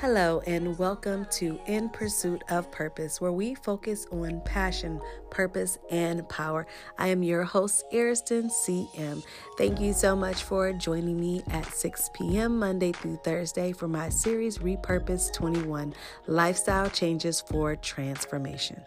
Hello, 0.00 0.40
and 0.46 0.78
welcome 0.78 1.26
to 1.32 1.58
In 1.66 1.88
Pursuit 1.88 2.44
of 2.50 2.70
Purpose, 2.70 3.20
where 3.20 3.32
we 3.32 3.56
focus 3.56 4.06
on 4.12 4.40
passion, 4.42 5.00
purpose, 5.28 5.76
and 5.90 6.26
power. 6.28 6.68
I 6.98 7.08
am 7.08 7.24
your 7.24 7.42
host, 7.42 7.84
Ariston 7.92 8.48
CM. 8.48 9.24
Thank 9.56 9.80
you 9.80 9.92
so 9.92 10.14
much 10.14 10.44
for 10.44 10.72
joining 10.72 11.18
me 11.18 11.42
at 11.50 11.66
6 11.66 12.10
p.m. 12.14 12.60
Monday 12.60 12.92
through 12.92 13.16
Thursday 13.24 13.72
for 13.72 13.88
my 13.88 14.08
series 14.08 14.58
Repurpose 14.58 15.32
21 15.32 15.92
Lifestyle 16.28 16.88
Changes 16.88 17.40
for 17.40 17.74
Transformation. 17.74 18.80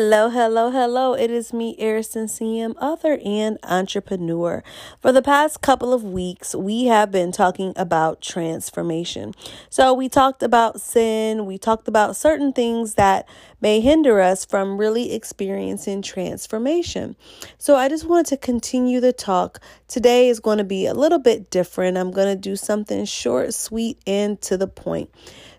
Hello, 0.00 0.28
hello, 0.28 0.70
hello. 0.70 1.14
It 1.14 1.28
is 1.28 1.52
me, 1.52 1.74
Ariston 1.76 2.26
CM, 2.26 2.76
author 2.80 3.18
and 3.24 3.58
entrepreneur. 3.64 4.62
For 5.00 5.10
the 5.10 5.22
past 5.22 5.60
couple 5.60 5.92
of 5.92 6.04
weeks, 6.04 6.54
we 6.54 6.84
have 6.84 7.10
been 7.10 7.32
talking 7.32 7.72
about 7.74 8.20
transformation. 8.20 9.34
So, 9.70 9.92
we 9.92 10.08
talked 10.08 10.44
about 10.44 10.80
sin, 10.80 11.46
we 11.46 11.58
talked 11.58 11.88
about 11.88 12.14
certain 12.14 12.52
things 12.52 12.94
that 12.94 13.28
may 13.60 13.80
hinder 13.80 14.20
us 14.20 14.44
from 14.44 14.78
really 14.78 15.12
experiencing 15.12 16.02
transformation. 16.02 17.16
So, 17.58 17.74
I 17.74 17.88
just 17.88 18.04
wanted 18.04 18.26
to 18.26 18.36
continue 18.36 19.00
the 19.00 19.12
talk. 19.12 19.60
Today 19.88 20.28
is 20.28 20.38
going 20.38 20.58
to 20.58 20.64
be 20.64 20.86
a 20.86 20.94
little 20.94 21.18
bit 21.18 21.50
different. 21.50 21.98
I'm 21.98 22.12
going 22.12 22.32
to 22.32 22.40
do 22.40 22.54
something 22.54 23.04
short, 23.04 23.52
sweet, 23.52 23.98
and 24.06 24.40
to 24.42 24.56
the 24.56 24.68
point. 24.68 25.10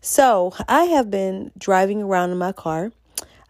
So, 0.00 0.52
I 0.68 0.84
have 0.84 1.10
been 1.10 1.50
driving 1.58 2.04
around 2.04 2.30
in 2.30 2.38
my 2.38 2.52
car 2.52 2.92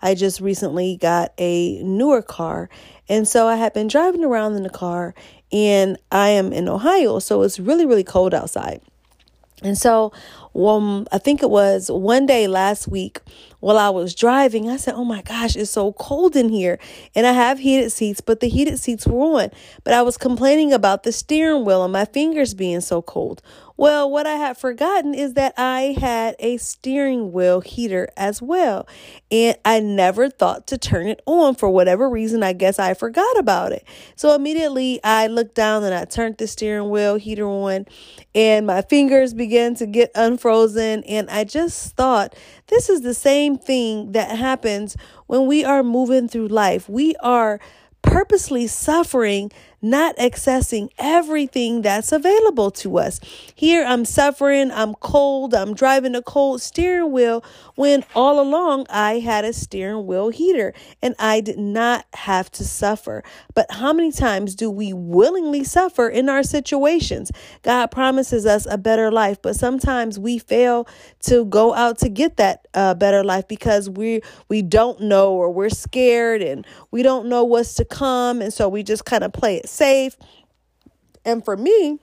I 0.01 0.15
just 0.15 0.41
recently 0.41 0.97
got 0.97 1.33
a 1.39 1.83
newer 1.83 2.23
car. 2.23 2.69
And 3.09 3.27
so 3.27 3.47
I 3.47 3.57
had 3.57 3.73
been 3.73 3.89
driving 3.89 4.25
around 4.25 4.55
in 4.55 4.63
the 4.63 4.71
car 4.71 5.15
and 5.51 5.99
I 6.13 6.31
am 6.31 6.53
in 6.53 6.69
Ohio. 6.69 7.19
So 7.19 7.43
it's 7.43 7.59
really, 7.59 7.87
really 7.87 8.05
cold 8.05 8.35
outside. 8.35 8.81
And 9.63 9.77
so, 9.77 10.13
um, 10.67 11.07
I 11.13 11.19
think 11.19 11.43
it 11.43 11.51
was 11.51 11.91
one 11.91 12.27
day 12.27 12.49
last 12.49 12.89
week 12.89 13.21
while 13.61 13.79
I 13.79 13.89
was 13.91 14.15
driving, 14.15 14.71
I 14.71 14.77
said, 14.77 14.95
Oh 14.95 15.05
my 15.05 15.23
gosh, 15.23 15.57
it's 15.57 15.71
so 15.71 15.93
cold 15.93 16.37
in 16.37 16.49
here. 16.49 16.79
And 17.15 17.27
I 17.27 17.33
have 17.33 17.59
heated 17.59 17.91
seats, 17.91 18.21
but 18.21 18.41
the 18.41 18.49
heated 18.49 18.79
seats 18.79 19.07
were 19.07 19.43
on. 19.43 19.51
But 19.85 19.95
I 19.95 20.03
was 20.03 20.17
complaining 20.17 20.73
about 20.73 21.03
the 21.03 21.13
steering 21.13 21.65
wheel 21.65 21.83
and 21.83 21.93
my 21.93 22.05
fingers 22.05 22.55
being 22.55 22.81
so 22.81 23.03
cold. 23.03 23.43
Well, 23.77 24.11
what 24.11 24.27
I 24.27 24.35
had 24.35 24.59
forgotten 24.59 25.15
is 25.15 25.35
that 25.35 25.55
I 25.57 25.97
had 26.01 26.35
a 26.41 26.57
steering 26.57 27.31
wheel 27.31 27.61
heater 27.61 28.09
as 28.17 28.43
well. 28.43 28.89
And 29.31 29.57
I 29.65 29.79
never 29.79 30.29
thought 30.29 30.67
to 30.69 30.79
turn 30.79 31.07
it 31.07 31.23
on 31.27 31.55
for 31.55 31.71
whatever 31.71 32.11
reason. 32.11 32.43
I 32.43 32.55
guess 32.55 32.81
I 32.81 32.95
forgot 32.95 33.39
about 33.39 33.71
it. 33.71 33.85
So 34.17 34.35
immediately 34.35 34.99
I 35.05 35.29
looked 35.29 35.55
down 35.55 35.85
and 35.85 35.95
I 35.95 36.07
turned 36.07 36.39
the 36.39 36.49
steering 36.49 36.91
wheel 36.91 37.17
heater 37.17 37.47
on, 37.47 37.87
and 38.35 38.67
my 38.67 38.83
fingers 38.83 39.33
began 39.33 39.77
to 39.77 39.87
get 39.87 40.11
unfrozen. 40.17 40.48
And 40.51 41.29
I 41.31 41.45
just 41.45 41.95
thought, 41.97 42.35
this 42.69 42.89
is 42.89 43.03
the 43.03 43.15
same 43.15 43.59
thing 43.59 44.13
that 44.13 44.37
happens 44.37 44.97
when 45.27 45.47
we 45.47 45.65
are 45.65 45.83
moving 45.83 46.29
through 46.29 46.49
life. 46.49 46.89
We 46.89 47.15
are 47.17 47.61
purposely 48.03 48.67
suffering 48.67 49.51
not 49.81 50.17
accessing 50.17 50.91
everything 50.99 51.83
that's 51.83 52.13
available 52.13 52.71
to 52.71 52.99
us. 52.99 53.21
Here 53.55 53.85
I'm 53.85 54.05
suffering, 54.05 54.71
I'm 54.71 54.95
cold, 54.95 55.55
I'm 55.55 55.75
driving 55.75 56.15
a 56.15 56.23
cold 56.23 56.61
steering 56.61 57.13
wheel 57.13 57.45
when 57.77 58.05
all 58.15 58.41
along 58.41 58.87
I 58.91 59.21
had 59.21 59.45
a 59.45 59.53
steering 59.53 60.07
wheel 60.07 60.31
heater 60.31 60.75
and 61.03 61.15
I 61.19 61.41
did 61.41 61.59
not 61.59 62.07
have 62.15 62.51
to 62.53 62.65
suffer. 62.65 63.23
But 63.55 63.71
how 63.71 63.93
many 63.93 64.11
times 64.11 64.55
do 64.55 64.71
we 64.71 64.93
willingly 64.93 65.65
suffer 65.65 66.09
in 66.09 66.29
our 66.29 66.43
situations? 66.43 67.31
God 67.63 67.89
promises 67.89 68.47
us 68.47 68.67
a 68.67 68.79
better 68.79 69.11
life, 69.13 69.41
but 69.41 69.57
sometimes 69.57 70.19
we 70.19 70.39
fail 70.39 70.89
to 71.21 71.45
go 71.45 71.75
out 71.75 71.99
to 71.99 72.09
get 72.09 72.37
that 72.37 72.67
uh, 72.75 72.95
better 72.95 73.23
life 73.23 73.47
because 73.49 73.89
we 73.89 74.21
we 74.49 74.63
don't 74.63 75.01
know 75.01 75.33
or 75.33 75.51
we're 75.51 75.69
scared 75.69 76.43
and 76.43 76.67
we 76.91 77.03
don't 77.03 77.27
know 77.27 77.45
what's 77.45 77.75
to 77.75 77.85
come 77.85 78.41
and 78.41 78.53
so 78.53 78.69
we 78.69 78.83
just 78.83 79.05
kind 79.05 79.25
of 79.25 79.33
play 79.33 79.57
it 79.57 79.68
safe. 79.71 80.17
And 81.25 81.45
for 81.45 81.57
me, 81.57 82.01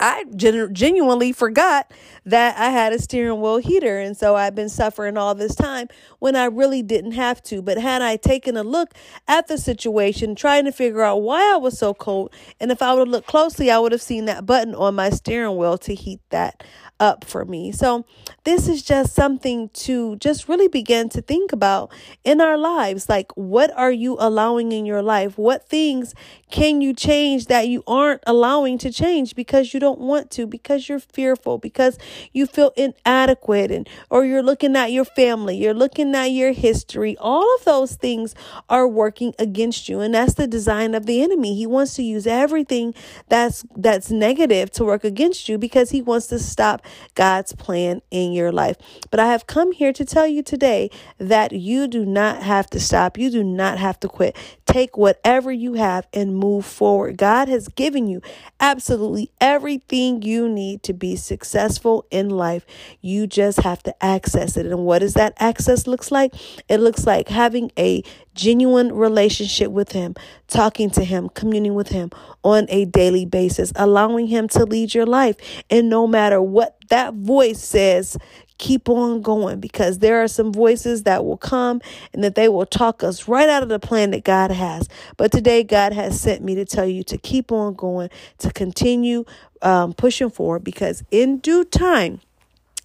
I 0.00 0.24
gen- 0.34 0.74
genuinely 0.74 1.32
forgot 1.32 1.90
that 2.26 2.58
I 2.58 2.70
had 2.70 2.92
a 2.92 2.98
steering 2.98 3.40
wheel 3.40 3.58
heater. 3.58 3.98
And 3.98 4.16
so 4.16 4.34
I've 4.36 4.54
been 4.54 4.68
suffering 4.68 5.16
all 5.16 5.34
this 5.34 5.54
time 5.54 5.88
when 6.18 6.36
I 6.36 6.46
really 6.46 6.82
didn't 6.82 7.12
have 7.12 7.42
to. 7.44 7.62
But 7.62 7.78
had 7.78 8.02
I 8.02 8.16
taken 8.16 8.56
a 8.56 8.62
look 8.64 8.94
at 9.28 9.46
the 9.48 9.58
situation, 9.58 10.34
trying 10.34 10.64
to 10.64 10.72
figure 10.72 11.02
out 11.02 11.22
why 11.22 11.52
I 11.54 11.56
was 11.56 11.78
so 11.78 11.94
cold, 11.94 12.34
and 12.60 12.70
if 12.72 12.82
I 12.82 12.92
would 12.92 13.00
have 13.06 13.08
looked 13.08 13.28
closely, 13.28 13.70
I 13.70 13.78
would 13.78 13.92
have 13.92 14.02
seen 14.02 14.24
that 14.26 14.46
button 14.46 14.74
on 14.74 14.94
my 14.94 15.10
steering 15.10 15.56
wheel 15.56 15.78
to 15.78 15.94
heat 15.94 16.20
that 16.30 16.62
up 17.00 17.24
for 17.24 17.44
me. 17.44 17.72
So, 17.72 18.04
this 18.44 18.68
is 18.68 18.82
just 18.82 19.14
something 19.14 19.70
to 19.70 20.16
just 20.16 20.48
really 20.48 20.68
begin 20.68 21.08
to 21.10 21.22
think 21.22 21.52
about 21.52 21.92
in 22.24 22.40
our 22.40 22.56
lives. 22.56 23.08
Like, 23.08 23.32
what 23.34 23.70
are 23.76 23.90
you 23.92 24.16
allowing 24.20 24.72
in 24.72 24.86
your 24.86 25.02
life? 25.02 25.36
What 25.38 25.68
things 25.68 26.14
can 26.50 26.80
you 26.80 26.94
change 26.94 27.46
that 27.46 27.68
you 27.68 27.82
aren't 27.86 28.22
allowing 28.26 28.78
to 28.78 28.92
change 28.92 29.34
because 29.34 29.74
you 29.74 29.80
don't 29.84 30.00
want 30.00 30.30
to, 30.32 30.46
because 30.46 30.88
you're 30.88 30.98
fearful, 30.98 31.58
because 31.58 31.98
you 32.32 32.46
feel 32.46 32.72
inadequate, 32.76 33.70
and 33.70 33.88
or 34.10 34.24
you're 34.24 34.42
looking 34.42 34.76
at 34.76 34.92
your 34.92 35.04
family, 35.04 35.56
you're 35.56 35.74
looking 35.84 36.14
at 36.14 36.32
your 36.40 36.52
history. 36.52 37.16
All 37.20 37.46
of 37.56 37.64
those 37.64 37.96
things 37.96 38.34
are 38.68 38.88
working 38.88 39.34
against 39.38 39.88
you, 39.88 40.00
and 40.00 40.14
that's 40.14 40.34
the 40.34 40.46
design 40.46 40.94
of 40.94 41.06
the 41.06 41.22
enemy. 41.22 41.54
He 41.54 41.66
wants 41.66 41.94
to 41.96 42.02
use 42.02 42.26
everything 42.26 42.94
that's 43.28 43.64
that's 43.76 44.10
negative 44.10 44.70
to 44.72 44.84
work 44.84 45.04
against 45.04 45.48
you 45.48 45.58
because 45.58 45.90
he 45.90 46.02
wants 46.02 46.26
to 46.28 46.38
stop 46.38 46.82
God's 47.14 47.52
plan 47.54 48.00
in 48.10 48.32
your 48.32 48.50
life. 48.50 48.76
But 49.10 49.20
I 49.20 49.26
have 49.26 49.46
come 49.46 49.72
here 49.72 49.92
to 49.92 50.04
tell 50.04 50.26
you 50.26 50.42
today 50.42 50.90
that 51.18 51.52
you 51.52 51.86
do 51.88 52.04
not 52.04 52.42
have 52.42 52.68
to 52.70 52.80
stop. 52.80 53.18
You 53.18 53.30
do 53.30 53.44
not 53.44 53.78
have 53.78 54.00
to 54.00 54.08
quit. 54.08 54.36
Take 54.66 54.96
whatever 54.96 55.52
you 55.52 55.74
have 55.74 56.06
and 56.12 56.36
move 56.36 56.64
forward. 56.64 57.16
God 57.18 57.48
has 57.48 57.68
given 57.68 58.06
you 58.06 58.22
absolutely 58.60 59.30
everything 59.74 60.22
you 60.22 60.48
need 60.48 60.82
to 60.84 60.92
be 60.92 61.16
successful 61.16 62.06
in 62.10 62.30
life. 62.30 62.64
You 63.00 63.26
just 63.26 63.60
have 63.60 63.82
to 63.82 64.04
access 64.04 64.56
it. 64.56 64.66
And 64.66 64.84
what 64.84 65.00
does 65.00 65.14
that 65.14 65.34
access 65.38 65.86
looks 65.88 66.12
like? 66.12 66.32
It 66.68 66.78
looks 66.78 67.06
like 67.06 67.28
having 67.28 67.72
a 67.76 68.04
genuine 68.34 68.92
relationship 68.92 69.70
with 69.70 69.92
Him, 69.92 70.14
talking 70.46 70.90
to 70.90 71.04
Him, 71.04 71.28
communing 71.28 71.74
with 71.74 71.88
Him 71.88 72.10
on 72.44 72.66
a 72.68 72.84
daily 72.84 73.26
basis, 73.26 73.72
allowing 73.74 74.28
Him 74.28 74.46
to 74.48 74.64
lead 74.64 74.94
your 74.94 75.06
life. 75.06 75.36
And 75.70 75.90
no 75.90 76.06
matter 76.06 76.40
what 76.40 76.76
that 76.90 77.14
voice 77.14 77.62
says, 77.62 78.16
keep 78.64 78.88
on 78.88 79.20
going 79.20 79.60
because 79.60 79.98
there 79.98 80.22
are 80.22 80.28
some 80.28 80.50
voices 80.50 81.02
that 81.02 81.22
will 81.22 81.36
come 81.36 81.82
and 82.14 82.24
that 82.24 82.34
they 82.34 82.48
will 82.48 82.64
talk 82.64 83.02
us 83.02 83.28
right 83.28 83.50
out 83.50 83.62
of 83.62 83.68
the 83.68 83.78
plan 83.78 84.10
that 84.12 84.24
God 84.24 84.50
has. 84.50 84.88
But 85.18 85.30
today, 85.30 85.62
God 85.62 85.92
has 85.92 86.18
sent 86.18 86.42
me 86.42 86.54
to 86.54 86.64
tell 86.64 86.86
you 86.86 87.02
to 87.04 87.18
keep 87.18 87.52
on 87.52 87.74
going, 87.74 88.08
to 88.38 88.50
continue 88.50 89.26
um, 89.60 89.92
pushing 89.92 90.30
forward 90.30 90.64
because 90.64 91.04
in 91.10 91.40
due 91.40 91.64
time, 91.64 92.22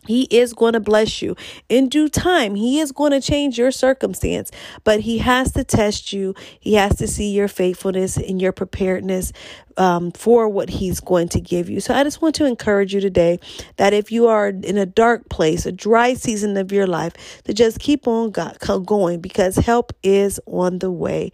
he 0.09 0.23
is 0.23 0.53
going 0.53 0.73
to 0.73 0.79
bless 0.79 1.21
you 1.21 1.35
in 1.69 1.87
due 1.87 2.09
time. 2.09 2.55
He 2.55 2.79
is 2.79 2.91
going 2.91 3.11
to 3.11 3.21
change 3.21 3.59
your 3.59 3.69
circumstance, 3.69 4.49
but 4.83 5.01
He 5.01 5.19
has 5.19 5.51
to 5.51 5.63
test 5.63 6.11
you. 6.11 6.33
He 6.59 6.73
has 6.73 6.95
to 6.95 7.07
see 7.07 7.31
your 7.31 7.47
faithfulness 7.47 8.17
and 8.17 8.41
your 8.41 8.51
preparedness 8.51 9.31
um, 9.77 10.11
for 10.11 10.49
what 10.49 10.71
He's 10.71 10.99
going 10.99 11.29
to 11.29 11.39
give 11.39 11.69
you. 11.69 11.79
So 11.79 11.93
I 11.93 12.03
just 12.03 12.23
want 12.23 12.33
to 12.35 12.45
encourage 12.45 12.91
you 12.91 13.01
today 13.01 13.39
that 13.77 13.93
if 13.93 14.11
you 14.11 14.25
are 14.25 14.47
in 14.47 14.79
a 14.79 14.85
dark 14.87 15.29
place, 15.29 15.67
a 15.67 15.71
dry 15.71 16.15
season 16.15 16.57
of 16.57 16.71
your 16.71 16.87
life, 16.87 17.43
to 17.43 17.53
just 17.53 17.77
keep 17.77 18.07
on 18.07 18.31
going 18.31 19.21
because 19.21 19.57
help 19.57 19.93
is 20.01 20.39
on 20.47 20.79
the 20.79 20.89
way. 20.89 21.31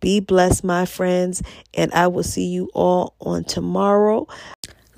Be 0.00 0.20
blessed, 0.20 0.64
my 0.64 0.84
friends, 0.84 1.42
and 1.72 1.90
I 1.94 2.08
will 2.08 2.22
see 2.22 2.44
you 2.44 2.68
all 2.74 3.14
on 3.20 3.44
tomorrow. 3.44 4.28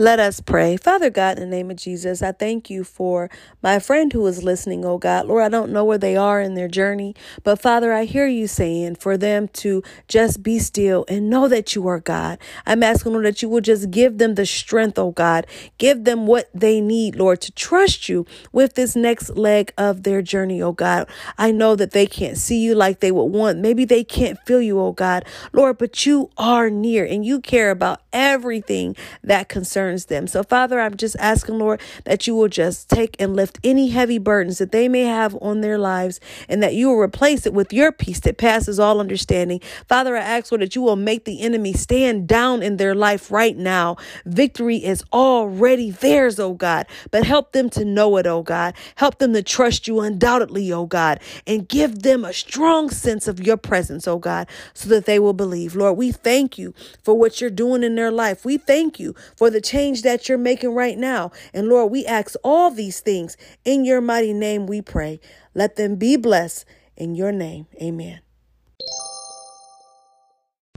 Let 0.01 0.19
us 0.19 0.41
pray. 0.41 0.79
Father 0.79 1.11
God, 1.11 1.37
in 1.39 1.51
the 1.51 1.55
name 1.55 1.71
of 1.71 1.77
Jesus, 1.77 2.23
I 2.23 2.33
thank 2.33 2.71
you 2.71 2.85
for 2.85 3.29
my 3.63 3.79
friend 3.79 4.11
who 4.11 4.27
is 4.27 4.43
listening, 4.43 4.83
oh 4.83 4.97
God. 4.97 5.27
Lord, 5.27 5.45
I 5.45 5.51
don't 5.51 5.73
know 5.73 5.85
where 5.85 5.99
they 5.99 6.17
are 6.17 6.41
in 6.41 6.55
their 6.55 6.69
journey, 6.69 7.15
but 7.45 7.61
Father, 7.61 7.93
I 7.93 8.07
hear 8.07 8.27
you 8.27 8.47
saying 8.47 8.95
for 8.95 9.19
them 9.19 9.49
to 9.49 9.83
just 10.09 10.43
be 10.43 10.59
still 10.59 11.05
and 11.07 11.29
know 11.29 11.49
that 11.49 11.75
you 11.75 11.87
are 11.87 12.01
God. 12.01 12.39
I'm 12.65 12.83
asking, 12.83 13.13
Lord, 13.13 13.27
that 13.27 13.43
you 13.43 13.51
will 13.51 13.61
just 13.61 13.91
give 13.91 14.17
them 14.17 14.37
the 14.37 14.47
strength, 14.47 14.99
oh 14.99 15.11
God. 15.11 15.47
Give 15.77 16.05
them 16.05 16.27
what 16.27 16.49
they 16.55 16.81
need, 16.81 17.17
Lord, 17.17 17.43
to 17.43 17.53
trust 17.53 18.09
you 18.09 18.25
with 18.53 18.77
this 18.77 18.97
next 18.97 19.37
leg 19.37 19.71
of 19.77 20.05
their 20.05 20.23
journey, 20.23 20.63
oh 20.63 20.73
God. 20.73 21.11
I 21.37 21.51
know 21.51 21.77
that 21.77 21.91
they 21.91 22.07
can't 22.07 22.39
see 22.39 22.59
you 22.59 22.75
like 22.75 23.01
they 23.01 23.13
would 23.13 23.25
want. 23.25 23.59
Maybe 23.59 23.85
they 23.85 24.05
can't 24.05 24.39
feel 24.47 24.63
you, 24.63 24.81
oh 24.81 24.93
God. 24.93 25.27
Lord, 25.53 25.77
but 25.77 26.07
you 26.07 26.31
are 26.39 26.71
near 26.71 27.05
and 27.05 27.23
you 27.23 27.39
care 27.43 27.71
about 27.71 28.01
everything 28.15 28.97
that 29.23 29.51
concerns 29.51 29.90
concerns 29.91 30.07
them. 30.07 30.27
So, 30.27 30.43
Father, 30.43 30.81
I'm 30.81 30.97
just 30.97 31.17
asking, 31.19 31.59
Lord, 31.59 31.81
that 32.05 32.27
you 32.27 32.35
will 32.35 32.49
just 32.49 32.89
take 32.89 33.17
and 33.19 33.35
lift 33.35 33.59
any 33.65 33.89
heavy 33.89 34.19
burdens 34.19 34.59
that 34.59 34.73
they 34.73 34.89
may 34.89 35.03
have 35.03 35.37
on 35.41 35.61
their 35.61 35.79
lives 35.79 36.21
and 36.49 36.63
that 36.63 36.75
you 36.75 36.89
will 36.89 37.01
replace 37.01 37.47
it 37.47 37.53
with 37.53 37.73
your 37.73 37.93
peace 37.93 38.21
that 38.21 38.39
passes 38.39 38.79
all 38.79 39.01
understanding. 39.01 39.61
Father, 39.89 40.17
I 40.17 40.21
ask, 40.21 40.53
Lord, 40.53 40.63
that 40.63 40.77
you 40.77 40.83
will 40.83 40.97
make 40.97 41.25
the 41.25 41.41
enemy 41.41 41.73
stand 41.73 42.29
down 42.29 42.63
in 42.63 42.77
their 42.77 42.95
life 42.95 43.31
right 43.31 43.57
now. 43.57 43.97
Victory 44.25 44.77
is 44.77 45.03
already 45.13 45.91
theirs, 45.91 46.39
oh 46.39 46.55
God, 46.55 46.87
but 47.11 47.25
help 47.25 47.53
them 47.53 47.69
to 47.71 47.85
know 47.85 48.17
it, 48.17 48.27
oh 48.27 48.43
God. 48.43 48.75
Help 48.97 49.19
them 49.19 49.33
to 49.33 49.43
trust 49.43 49.89
you 49.89 50.01
undoubtedly, 50.01 50.73
oh 50.73 50.87
God, 50.87 51.21
and 51.47 51.69
give 51.69 52.03
them 52.03 52.25
a 52.25 52.33
strong 52.33 52.91
sense 52.91 53.27
of 53.27 53.41
your 53.41 53.57
presence, 53.57 54.07
oh 54.07 54.19
God, 54.19 54.47
so 54.75 54.89
that 54.89 55.07
they 55.07 55.19
will 55.19 55.33
believe. 55.33 55.75
Lord, 55.75 55.97
we 55.97 56.13
thank 56.13 56.59
you 56.59 56.75
for 57.03 57.15
what 57.15 57.41
you're 57.41 57.51
doing 57.51 57.83
in 57.83 57.97
their 57.97 58.11
life. 58.11 58.45
We 58.45 58.57
thank 58.57 59.01
you 59.01 59.15
for 59.37 59.51
the 59.51 59.61
change 59.81 60.03
that 60.03 60.29
you're 60.29 60.37
making 60.37 60.75
right 60.75 60.99
now. 60.99 61.31
And 61.55 61.67
Lord, 61.69 61.91
we 61.91 62.05
ask 62.05 62.35
all 62.45 62.71
these 62.71 63.01
things 63.01 63.39
in 63.65 63.87
your 63.87 64.03
mighty 64.03 64.35
name, 64.35 64.67
we 64.67 64.83
pray. 64.83 65.21
Let 65.55 65.77
them 65.77 65.97
be 65.97 66.17
blessed 66.17 66.67
in 66.97 67.15
your 67.15 67.33
name. 67.33 67.67
Amen. 67.81 68.21